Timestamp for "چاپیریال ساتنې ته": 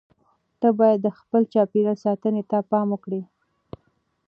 1.53-2.57